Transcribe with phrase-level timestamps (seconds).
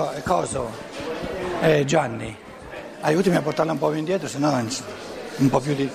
[0.00, 0.70] co- coso?
[1.60, 2.34] Eh, Gianni,
[3.00, 4.50] aiutami a portarla un po' più indietro, se no
[5.36, 5.90] un po' più di,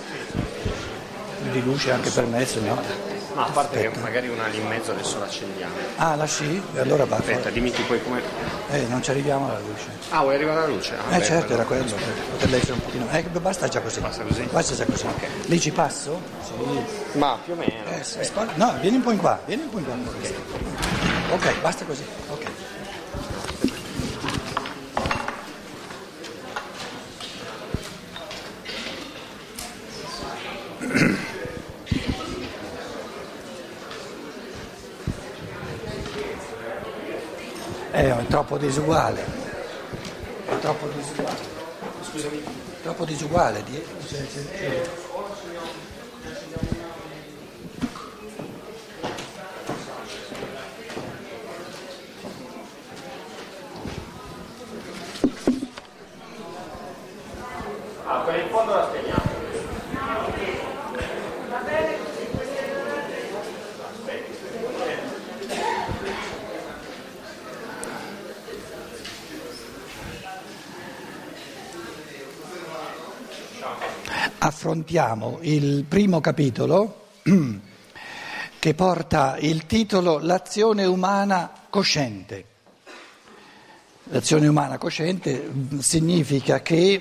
[1.51, 2.79] di luce anche per me, se no.
[3.33, 3.95] Ma a parte Aspetta.
[3.95, 5.73] che magari una lì in mezzo adesso l'accendiamo.
[5.97, 6.61] Ah, la sci?
[6.73, 7.17] E allora va.
[7.17, 8.21] Aspetta, dimmi tu poi come.
[8.71, 9.87] Eh, non ci arriviamo alla luce.
[10.09, 10.93] Ah, vuoi arrivare alla luce?
[10.95, 11.83] Ah, Eh beh, certo, era quello,
[12.31, 13.07] poterla essere un pochino.
[13.11, 13.99] Eh, basta già così.
[13.99, 14.41] Basta così?
[14.49, 15.05] Basta già così.
[15.47, 16.21] Lì ci passo?
[16.45, 17.17] Sì.
[17.17, 17.73] Ma più o meno.
[17.89, 18.19] Eh, sì,
[18.53, 19.95] no, vieni un po' in qua, vieni un po' in qua.
[21.35, 22.05] Ok, basta così.
[22.29, 22.43] Ok.
[37.91, 39.23] Eh, è troppo disuguale.
[40.45, 41.39] È troppo disuguale.
[42.01, 42.43] Scusami.
[42.83, 43.63] Troppo disuguale.
[43.63, 44.89] di- cioè, cioè, cioè.
[58.05, 59.35] Ah, quella in fondo la spegniamo.
[74.65, 77.09] Affrontiamo il primo capitolo
[78.57, 82.45] che porta il titolo L'azione umana cosciente.
[84.05, 86.99] L'azione umana cosciente mm, significa che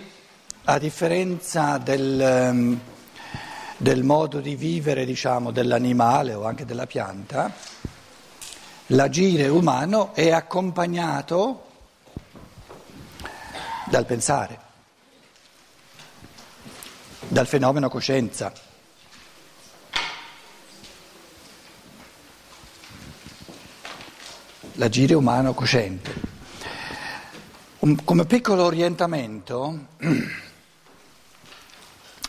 [0.64, 2.80] a differenza del, ehm,
[3.78, 7.50] del modo di vivere diciamo, dell'animale o anche della pianta,
[8.88, 11.62] l'agire umano è accompagnato
[13.86, 14.63] dal pensare
[17.28, 18.52] dal fenomeno coscienza.
[24.72, 26.12] L'agire umano cosciente.
[27.80, 29.86] Un- come piccolo orientamento,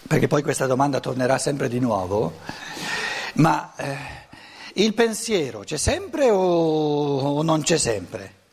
[0.07, 2.39] perché poi questa domanda tornerà sempre di nuovo,
[3.35, 3.97] ma eh,
[4.75, 8.43] il pensiero c'è sempre o, o non c'è sempre?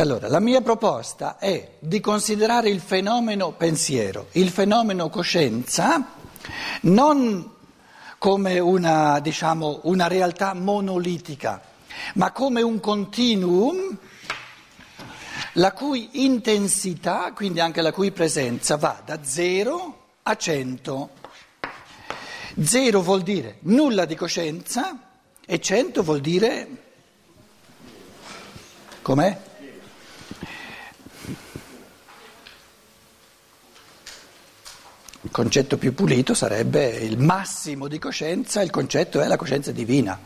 [0.00, 6.12] Allora, la mia proposta è di considerare il fenomeno pensiero, il fenomeno coscienza,
[6.82, 7.52] non
[8.16, 11.60] come una, diciamo, una realtà monolitica,
[12.14, 13.98] ma come un continuum
[15.54, 21.10] la cui intensità, quindi anche la cui presenza, va da 0 a 100.
[22.58, 24.98] 0 vuol dire nulla di coscienza
[25.44, 26.68] e 100 vuol dire...
[29.02, 29.48] Com'è?
[35.22, 40.18] Il concetto più pulito sarebbe il massimo di coscienza, il concetto è la coscienza divina.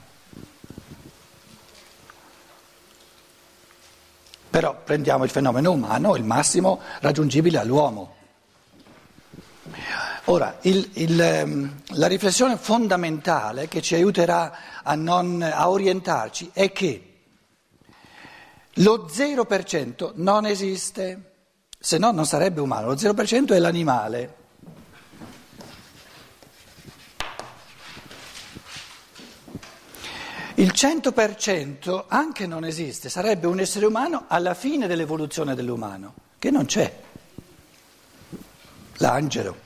[4.51, 8.15] Però prendiamo il fenomeno umano, il massimo raggiungibile all'uomo.
[10.27, 16.71] Ora, il- il, ehm, la riflessione fondamentale che ci aiuterà a, non, a orientarci è
[16.71, 17.15] che
[18.75, 21.33] lo 0% non esiste,
[21.79, 24.43] se no non sarebbe umano, lo 0% è l'animale.
[30.57, 36.67] Il 100% anche non esiste, sarebbe un essere umano alla fine dell'evoluzione dell'umano, che non
[36.67, 36.95] c'è.
[38.99, 39.57] L'angelo,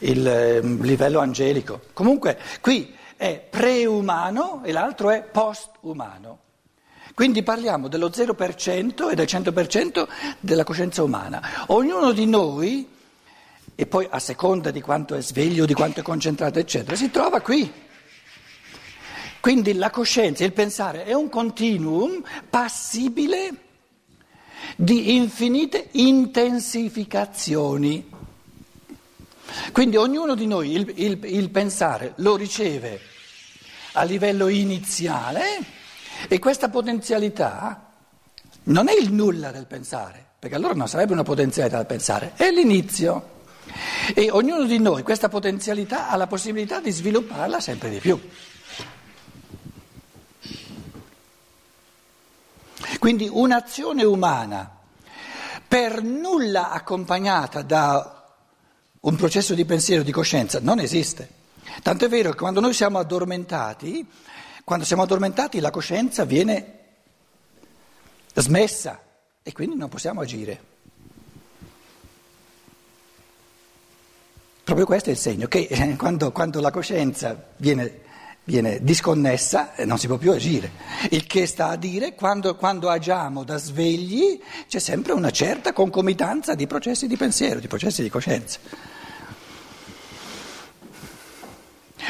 [0.00, 1.80] il eh, livello angelico.
[1.94, 6.38] Comunque qui è preumano e l'altro è postumano.
[7.14, 10.06] Quindi parliamo dello 0% e del 100%
[10.38, 11.64] della coscienza umana.
[11.68, 12.86] Ognuno di noi,
[13.74, 17.40] e poi a seconda di quanto è sveglio, di quanto è concentrato, eccetera, si trova
[17.40, 17.88] qui.
[19.40, 23.50] Quindi la coscienza, il pensare è un continuum passibile
[24.76, 28.08] di infinite intensificazioni.
[29.72, 33.00] Quindi ognuno di noi il, il- il pensare lo riceve
[33.92, 35.42] a livello iniziale
[36.28, 37.86] e questa potenzialità
[38.64, 42.50] non è il nulla del pensare, perché allora non sarebbe una potenzialità del pensare, è
[42.50, 43.38] l'inizio.
[44.14, 48.18] E ognuno di noi questa potenzialità ha la possibilità di svilupparla sempre di più.
[53.10, 54.70] Quindi un'azione umana
[55.66, 58.36] per nulla accompagnata da
[59.00, 61.28] un processo di pensiero, di coscienza, non esiste.
[61.82, 64.08] Tanto è vero che quando noi siamo addormentati,
[64.62, 66.78] quando siamo addormentati la coscienza viene
[68.32, 69.02] smessa,
[69.42, 70.62] e quindi non possiamo agire.
[74.62, 75.66] Proprio questo è il segno, che
[75.98, 78.02] quando, quando la coscienza viene,
[78.50, 80.70] viene, disconnessa eh, non si può più agire.
[81.10, 86.54] Il che sta a dire, quando, quando agiamo da svegli c'è sempre una certa concomitanza
[86.54, 88.58] di processi di pensiero, di processi di coscienza.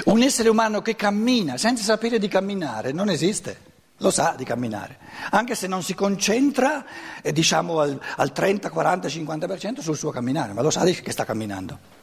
[0.04, 4.98] Un essere umano che cammina senza sapere di camminare non esiste, lo sa di camminare,
[5.30, 6.84] anche se non si concentra
[7.20, 11.24] eh, diciamo al, al 30, 40, 50% sul suo camminare, ma lo sa che sta
[11.24, 11.99] camminando.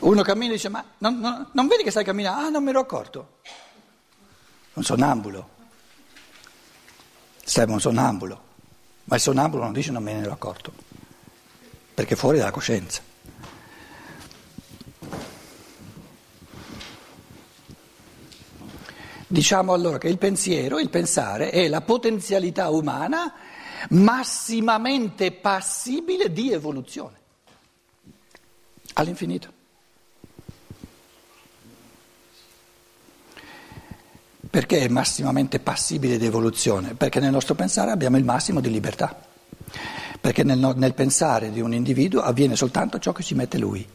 [0.00, 2.46] Uno cammina e dice, ma non, non, non vedi che stai camminando?
[2.46, 3.40] Ah, non mi ero accorto.
[4.74, 5.48] Un sonnambulo.
[7.42, 8.46] Stai un sonnambulo.
[9.04, 10.70] Ma il sonnambulo non dice non me ne ero accorto,
[11.94, 13.00] perché è fuori dalla coscienza.
[19.26, 23.32] Diciamo allora che il pensiero, il pensare, è la potenzialità umana
[23.90, 27.16] massimamente passibile di evoluzione
[28.94, 29.57] all'infinito.
[34.50, 36.94] Perché è massimamente passibile di evoluzione?
[36.94, 39.14] Perché nel nostro pensare abbiamo il massimo di libertà.
[40.18, 43.86] Perché nel, nel pensare di un individuo avviene soltanto ciò che ci mette lui.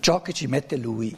[0.00, 1.16] Ciò che ci mette lui.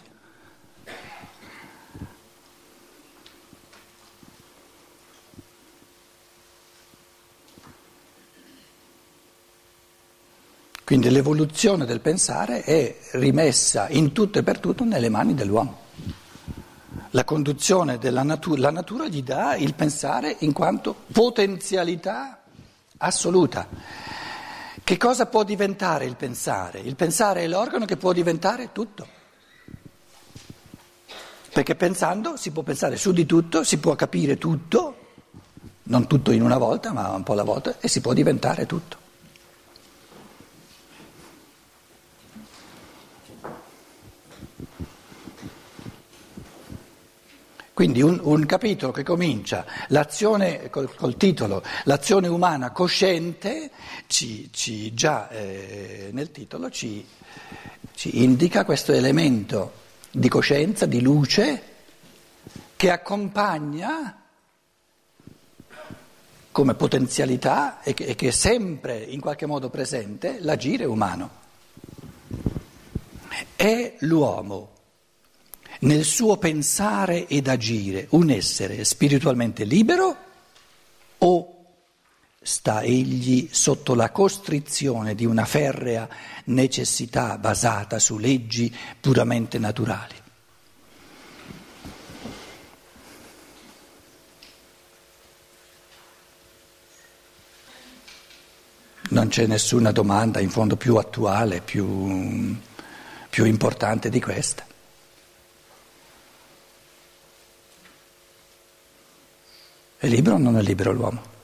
[10.85, 15.85] Quindi l'evoluzione del pensare è rimessa in tutto e per tutto nelle mani dell'uomo
[17.17, 22.43] la conduzione della natura, la natura gli dà il pensare in quanto potenzialità
[22.99, 23.67] assoluta.
[24.85, 26.79] Che cosa può diventare il pensare?
[26.81, 29.09] Il pensare è l'organo che può diventare tutto.
[31.55, 34.97] Perché pensando si può pensare su di tutto, si può capire tutto,
[35.85, 39.05] non tutto in una volta, ma un po' alla volta, e si può diventare tutto.
[47.77, 53.71] Quindi un, un, capitolo che comincia l'azione col, col titolo L'azione umana cosciente,
[54.07, 57.07] ci, ci già eh, nel titolo ci,
[57.95, 59.73] ci indica questo elemento
[60.11, 61.63] di coscienza, di luce,
[62.77, 64.23] che accompagna
[66.53, 71.31] come potenzialità e che, e che è sempre in qualche modo presente l'agire umano.
[73.55, 74.76] È l'uomo
[75.81, 80.17] nel suo pensare ed agire un essere spiritualmente libero
[81.19, 81.57] o
[82.41, 86.09] sta egli sotto la costrizione di una ferrea
[86.45, 90.15] necessità basata su leggi puramente naturali?
[99.09, 102.57] Non c'è nessuna domanda in fondo più attuale, più,
[103.31, 104.66] più importante di questa.
[109.99, 111.35] È libero o non è libero l'uomo?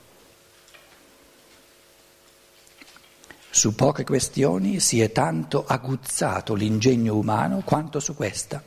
[3.49, 8.63] Su poche questioni si è tanto aguzzato l'ingegno umano quanto su questa.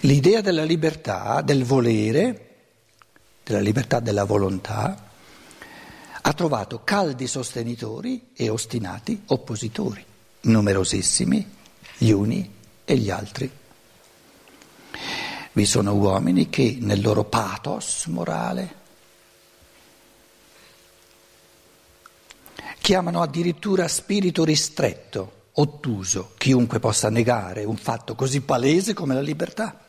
[0.00, 2.54] L'idea della libertà, del volere,
[3.42, 5.08] della libertà della volontà,
[6.20, 10.04] ha trovato caldi sostenitori e ostinati oppositori,
[10.42, 11.54] numerosissimi,
[11.96, 12.52] gli uni
[12.84, 13.50] e gli altri.
[15.56, 18.74] Vi sono uomini che nel loro pathos morale
[22.78, 29.82] chiamano addirittura spirito ristretto, ottuso, chiunque possa negare un fatto così palese come la libertà.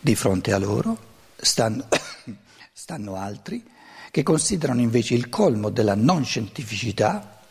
[0.00, 0.96] Di fronte a loro
[1.36, 1.86] stanno,
[2.72, 3.62] stanno altri
[4.10, 7.42] che considerano invece il colmo della non scientificità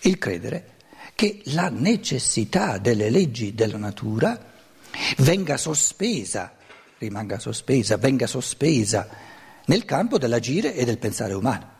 [0.00, 0.72] il credere
[1.14, 4.50] che la necessità delle leggi della natura
[5.18, 6.56] venga sospesa,
[6.98, 9.08] rimanga sospesa, venga sospesa
[9.66, 11.72] nel campo dell'agire e del pensare umano.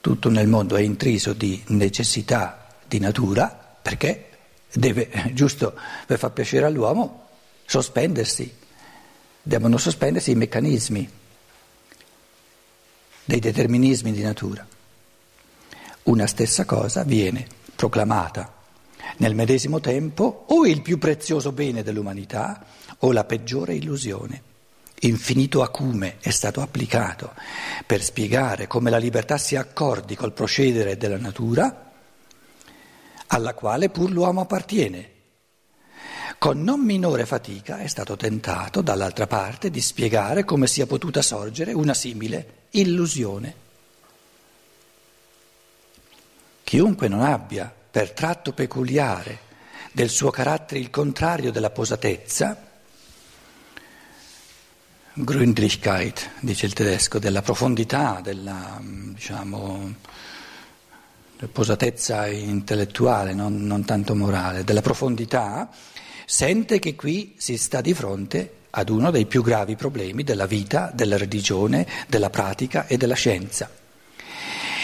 [0.00, 3.48] Tutto nel mondo è intriso di necessità di natura
[3.80, 4.28] perché
[4.72, 5.74] deve, giusto
[6.06, 7.28] per far piacere all'uomo,
[7.64, 8.54] sospendersi,
[9.42, 11.10] devono sospendersi i meccanismi
[13.24, 14.66] dei determinismi di natura.
[16.04, 18.52] Una stessa cosa viene proclamata
[19.18, 22.62] nel medesimo tempo o il più prezioso bene dell'umanità
[22.98, 24.42] o la peggiore illusione.
[25.00, 27.32] Infinito acume è stato applicato
[27.86, 31.90] per spiegare come la libertà si accordi col procedere della natura,
[33.28, 35.12] alla quale pur l'uomo appartiene,
[36.38, 41.72] Con non minore fatica è stato tentato, dall'altra parte, di spiegare come sia potuta sorgere
[41.72, 43.63] una simile illusione.
[46.64, 49.38] Chiunque non abbia per tratto peculiare
[49.92, 52.72] del suo carattere il contrario della posatezza,
[55.12, 59.94] Gründlichkeit, dice il tedesco, della profondità, della diciamo,
[61.52, 65.70] posatezza intellettuale, non, non tanto morale, della profondità,
[66.24, 70.90] sente che qui si sta di fronte ad uno dei più gravi problemi della vita,
[70.92, 73.82] della religione, della pratica e della scienza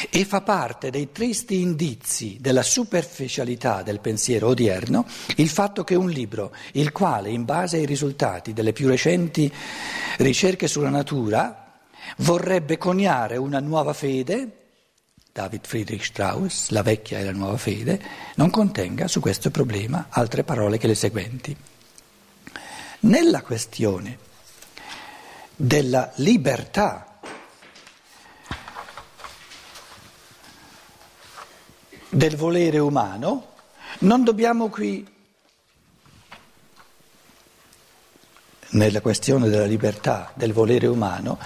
[0.08, 6.08] e fa parte dei tristi indizi della superficialità del pensiero odierno il fatto che un
[6.08, 9.52] libro, il quale, in base ai risultati delle più recenti
[10.18, 11.78] ricerche sulla natura,
[12.18, 14.56] vorrebbe coniare una nuova fede,
[15.32, 18.00] David Friedrich Strauss, la vecchia e la nuova fede,
[18.36, 21.56] non contenga su questo problema altre parole che le seguenti.
[23.00, 24.18] Nella questione
[25.56, 27.09] della libertà
[32.10, 33.52] del volere umano,
[34.00, 35.06] non dobbiamo qui,
[38.70, 41.38] nella questione della libertà del volere umano,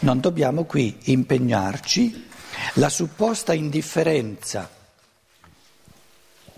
[0.00, 2.28] non dobbiamo qui impegnarci
[2.74, 4.68] la supposta indifferenza,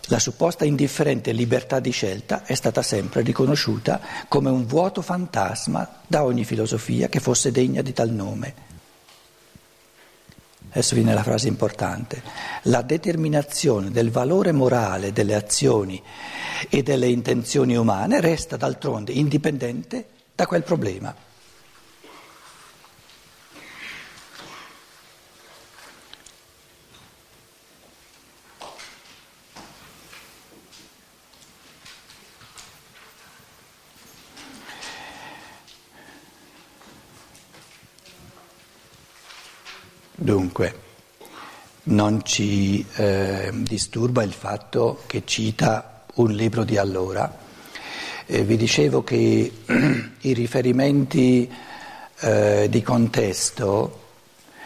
[0.07, 6.25] la supposta indifferente libertà di scelta è stata sempre riconosciuta come un vuoto fantasma da
[6.25, 8.71] ogni filosofia che fosse degna di tal nome.
[10.73, 12.23] Adesso viene la frase importante.
[12.63, 16.03] La determinazione del valore morale delle azioni
[16.71, 21.15] e delle intenzioni umane resta d'altronde indipendente da quel problema.
[40.53, 40.75] Dunque,
[41.85, 47.39] non ci eh, disturba il fatto che cita un libro di allora.
[48.27, 49.51] Eh, vi dicevo che
[50.21, 51.51] i riferimenti
[52.21, 54.01] eh, di contesto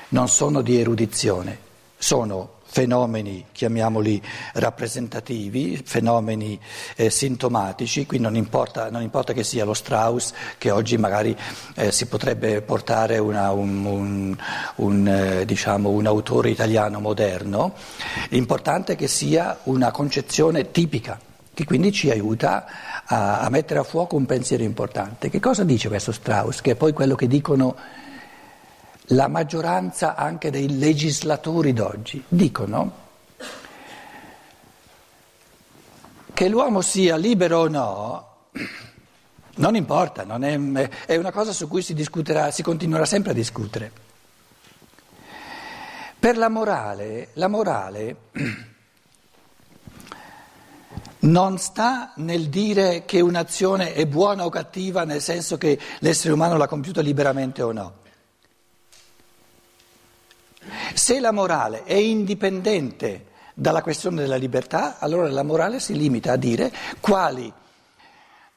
[0.09, 1.57] non sono di erudizione,
[1.97, 4.21] sono fenomeni, chiamiamoli
[4.52, 6.61] rappresentativi, fenomeni
[6.97, 11.35] eh, sintomatici, qui non importa, non importa, che sia lo Strauss, che oggi magari
[11.76, 14.37] eh, si potrebbe portare una, un, un,
[14.75, 17.73] un, eh, diciamo, un, autore italiano moderno,
[18.28, 21.18] l'importante è che sia una concezione tipica,
[21.54, 22.66] che quindi ci aiuta
[23.06, 25.30] a, a mettere a fuoco un pensiero importante.
[25.30, 26.61] Che cosa dice questo Strauss?
[26.61, 27.75] Che è poi quello che dicono
[29.11, 33.05] la maggioranza anche dei legislatori d'oggi dicono
[36.33, 38.29] che l'uomo sia libero o no,
[39.55, 43.35] non importa, non è, è, una cosa su cui si discuterà, si continuerà sempre a
[43.35, 43.91] discutere.
[46.19, 48.17] Per la morale, la morale
[51.21, 56.59] non sta nel dire che un'azione è buona o cattiva, nel senso che l'essere umano
[56.59, 58.05] l'ha compiuta liberamente o no.
[60.94, 66.37] Se la morale è indipendente dalla questione della libertà, allora la morale si limita a
[66.37, 67.52] dire quali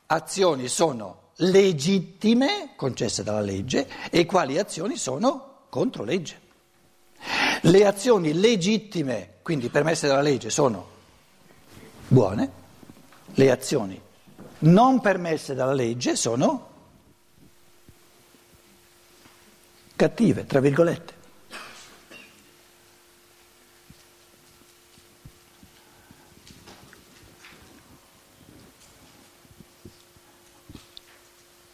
[0.07, 6.47] azioni sono legittime, concesse dalla legge, e quali azioni sono contro legge.
[7.61, 10.87] Le azioni legittime, quindi permesse dalla legge, sono
[12.07, 12.51] buone,
[13.33, 14.01] le azioni
[14.59, 16.67] non permesse dalla legge sono
[19.95, 21.17] cattive, tra virgolette.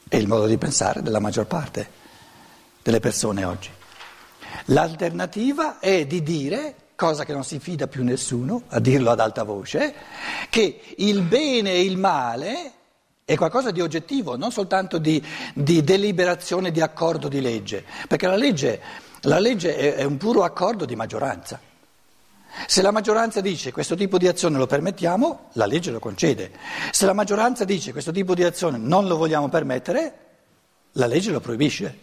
[0.08, 1.88] È il modo di pensare della maggior parte
[2.82, 3.70] delle persone oggi.
[4.66, 9.44] L'alternativa è di dire, cosa che non si fida più nessuno, a dirlo ad alta
[9.44, 9.94] voce,
[10.50, 12.72] che il bene e il male
[13.24, 18.36] è qualcosa di oggettivo, non soltanto di, di deliberazione, di accordo di legge, perché la
[18.36, 18.82] legge,
[19.22, 21.60] la legge è, è un puro accordo di maggioranza.
[22.68, 26.52] Se la maggioranza dice questo tipo di azione lo permettiamo, la legge lo concede.
[26.92, 30.20] Se la maggioranza dice questo tipo di azione non lo vogliamo permettere,
[30.94, 32.00] la legge lo proibisce.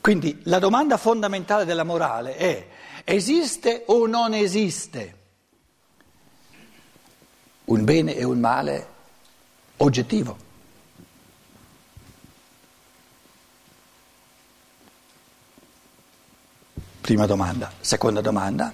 [0.00, 2.66] Quindi la domanda fondamentale della morale è
[3.04, 5.14] esiste o non esiste
[7.64, 8.86] un bene e un male
[9.78, 10.45] oggettivo?
[17.06, 17.70] Prima domanda.
[17.78, 18.72] Seconda domanda.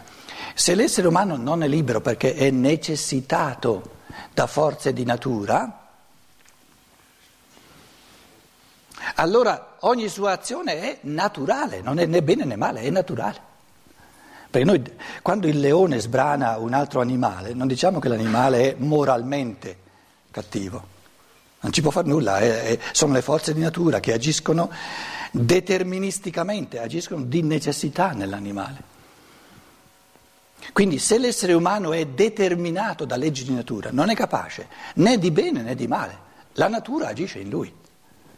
[0.54, 3.96] Se l'essere umano non è libero perché è necessitato
[4.32, 5.90] da forze di natura,
[9.16, 13.38] allora ogni sua azione è naturale, non è né bene né male, è naturale.
[14.48, 14.82] Perché noi
[15.20, 19.76] quando il leone sbrana un altro animale, non diciamo che l'animale è moralmente
[20.30, 20.82] cattivo,
[21.60, 24.70] non ci può fare nulla, è, è, sono le forze di natura che agiscono
[25.32, 28.90] deterministicamente, agiscono di necessità nell'animale.
[30.72, 35.30] Quindi se l'essere umano è determinato da leggi di natura, non è capace né di
[35.32, 37.72] bene né di male, la natura agisce in lui,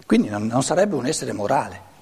[0.07, 1.93] quindi non, non sarebbe un essere morale.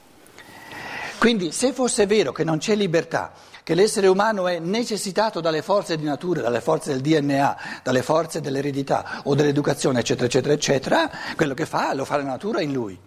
[1.19, 3.33] Quindi se fosse vero che non c'è libertà,
[3.63, 8.41] che l'essere umano è necessitato dalle forze di natura, dalle forze del DNA, dalle forze
[8.41, 12.99] dell'eredità o dell'educazione, eccetera, eccetera, eccetera, quello che fa lo fa la natura in lui.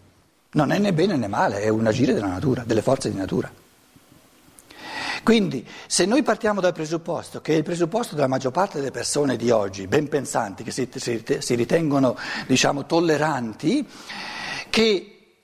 [0.56, 3.52] Non è né bene né male, è un agire della natura, delle forze di natura.
[5.22, 9.36] Quindi, se noi partiamo dal presupposto, che è il presupposto della maggior parte delle persone
[9.36, 10.88] di oggi, ben pensanti, che si,
[11.40, 12.16] si, ritengono,
[12.48, 13.86] diciamo, tolleranti,
[14.70, 15.38] che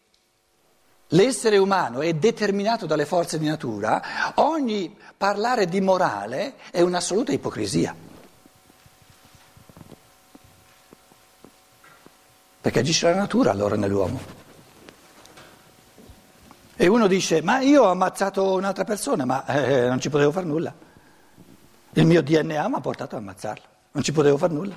[1.08, 7.94] l'essere umano è determinato dalle forze di natura, ogni parlare di morale è un'assoluta ipocrisia.
[12.62, 14.41] Perché agisce la natura allora nell'uomo.
[16.82, 20.48] E uno dice, ma io ho ammazzato un'altra persona, ma eh, non ci potevo fare
[20.48, 20.74] nulla.
[21.94, 24.74] Il mio DNA mi ha portato ad ammazzarla, non ci potevo fare nulla.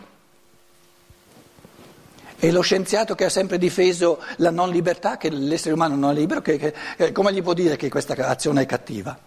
[2.37, 6.15] E lo scienziato che ha sempre difeso la non libertà, che l'essere umano non è
[6.15, 9.19] libero, che, che, eh, come gli può dire che questa azione è cattiva?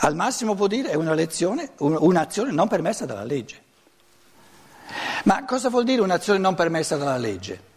[0.00, 3.62] Al massimo può dire è una lezione, un'azione non permessa dalla legge.
[5.24, 7.67] Ma cosa vuol dire un'azione non permessa dalla legge?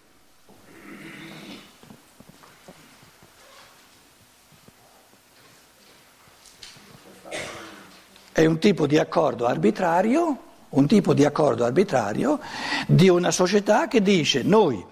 [8.32, 10.38] È un tipo di accordo arbitrario,
[10.70, 12.40] un tipo di accordo arbitrario
[12.88, 14.84] di una società che dice noi,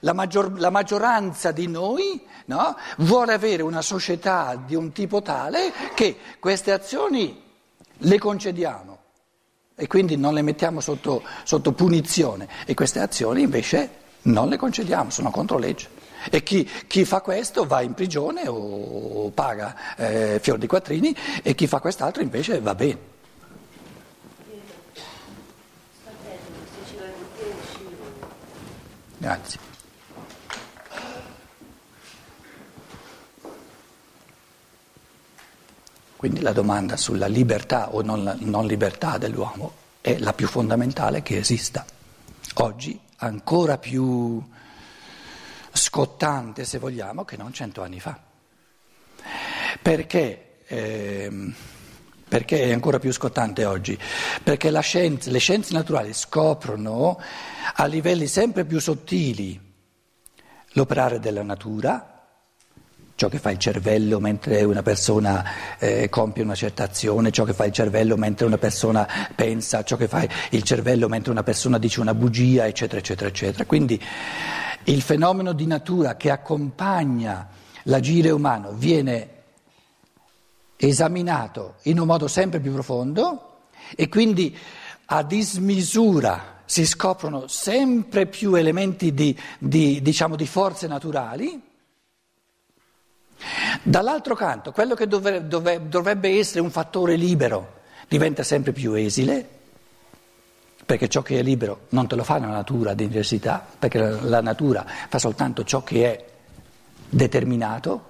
[0.00, 5.72] la, maggior, la maggioranza di noi no, vuole avere una società di un tipo tale
[5.94, 7.42] che queste azioni
[7.98, 8.98] le concediamo
[9.74, 15.10] e quindi non le mettiamo sotto, sotto punizione e queste azioni invece non le concediamo,
[15.10, 15.99] sono contro legge.
[16.28, 21.54] E chi, chi, fa questo va in prigione o paga eh, fior di quattrini e
[21.54, 22.98] chi fa quest'altro invece va bene.
[29.16, 29.68] Grazie.
[36.16, 41.38] Quindi la domanda sulla libertà o non, non libertà dell'uomo è la più fondamentale che
[41.38, 41.84] esista.
[42.56, 44.42] Oggi ancora più
[45.72, 48.18] scottante, se vogliamo, che non cento anni fa.
[49.80, 51.52] Perché, eh,
[52.28, 53.98] perché è ancora più scottante oggi?
[54.42, 57.20] Perché scienza, le scienze naturali scoprono
[57.74, 59.68] a livelli sempre più sottili
[60.74, 62.10] l'operare della natura,
[63.20, 67.52] ciò che fa il cervello mentre una persona eh, compie una certa azione, ciò che
[67.52, 71.76] fa il cervello mentre una persona pensa, ciò che fa il cervello mentre una persona
[71.76, 73.66] dice una bugia, eccetera, eccetera, eccetera.
[73.66, 74.02] Quindi
[74.84, 77.48] il fenomeno di natura che accompagna
[77.84, 79.38] l'agire umano viene
[80.76, 84.56] esaminato in un modo sempre più profondo e quindi
[85.06, 91.60] a dismisura si scoprono sempre più elementi di, di, diciamo, di forze naturali.
[93.82, 99.59] Dall'altro canto, quello che dovrebbe, dovrebbe essere un fattore libero diventa sempre più esile
[100.90, 104.40] perché ciò che è libero non te lo fa la natura di necessità, perché la
[104.40, 106.24] natura fa soltanto ciò che è
[107.08, 108.06] determinato.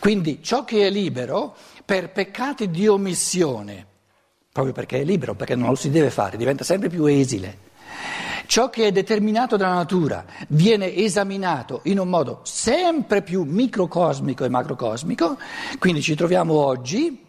[0.00, 3.86] Quindi ciò che è libero per peccati di omissione,
[4.50, 7.66] proprio perché è libero, perché non lo si deve fare, diventa sempre più esile.
[8.46, 14.48] Ciò che è determinato dalla natura viene esaminato in un modo sempre più microcosmico e
[14.48, 15.38] macrocosmico,
[15.78, 17.26] quindi ci troviamo oggi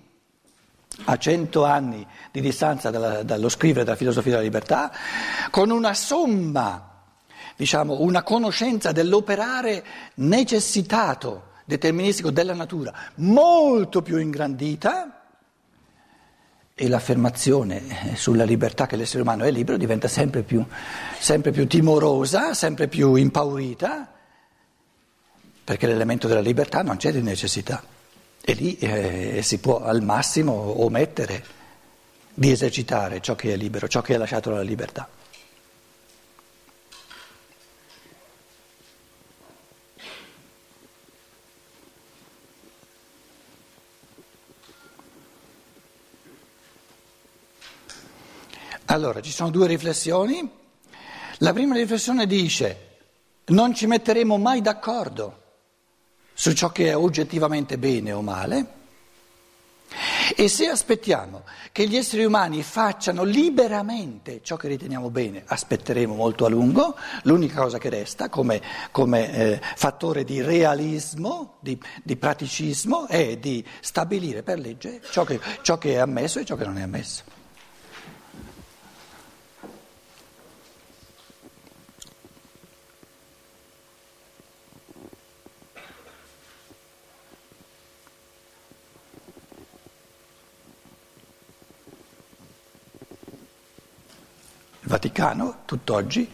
[1.05, 4.91] a cento anni di distanza dalla, dallo scrivere della filosofia della libertà,
[5.49, 7.03] con una somma,
[7.55, 9.83] diciamo, una conoscenza dell'operare
[10.15, 15.19] necessitato, deterministico della natura, molto più ingrandita,
[16.81, 20.65] e l'affermazione sulla libertà che l'essere umano è libero diventa sempre più,
[21.19, 24.09] sempre più timorosa, sempre più impaurita,
[25.65, 27.83] perché l'elemento della libertà non c'è di necessità.
[28.49, 31.45] E lì eh, si può al massimo omettere
[32.33, 35.07] di esercitare ciò che è libero, ciò che è lasciato alla libertà.
[48.85, 50.49] Allora, ci sono due riflessioni.
[51.38, 52.88] La prima riflessione dice
[53.49, 55.38] non ci metteremo mai d'accordo
[56.39, 58.65] su ciò che è oggettivamente bene o male
[60.38, 66.45] e se aspettiamo che gli esseri umani facciano liberamente ciò che riteniamo bene, aspetteremo molto
[66.45, 73.08] a lungo, l'unica cosa che resta come, come eh, fattore di realismo, di, di, praticismo,
[73.08, 76.78] è di stabilire per legge ciò che, ciò che è ammesso e ciò che non
[76.78, 77.38] è ammesso.
[94.89, 96.28] Vaticano, tutt'oggi,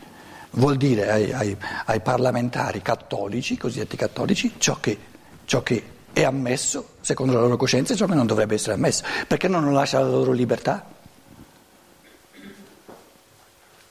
[0.52, 4.98] vuol dire ai, ai, ai parlamentari cattolici, cosiddetti cattolici, ciò che,
[5.44, 5.84] ciò che,
[6.15, 9.04] è ammesso secondo la loro coscienza e ciò che non dovrebbe essere ammesso.
[9.28, 10.86] Perché non lascia la loro libertà?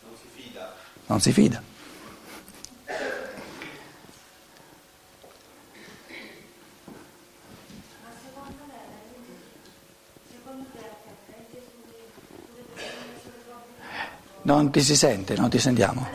[0.01, 0.75] Non si fida.
[1.05, 1.63] Non si fida.
[14.65, 16.09] Non ti si sente, non ti sentiamo.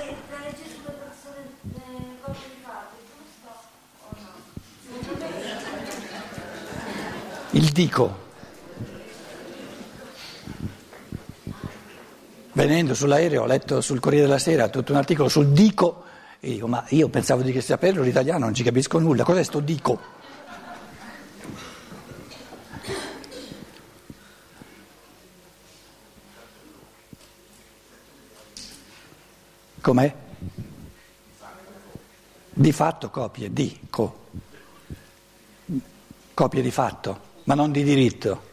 [7.52, 8.28] Il dico.
[12.54, 16.06] Venendo sull'aereo ho letto sul Corriere della Sera tutto un articolo sul dico
[16.40, 20.18] e dico ma io pensavo di saperlo l'italiano, non ci capisco nulla, cos'è sto dico?
[29.82, 30.14] Com'è?
[32.52, 34.28] Di fatto copie, di, co.
[36.34, 38.49] Copie di fatto, ma non di diritto.